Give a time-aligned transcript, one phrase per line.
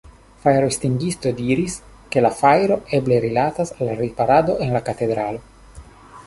[0.43, 1.75] Fajroestingisto diris,
[2.15, 5.45] ke la fajro eble rilatas al riparado en la katedralo.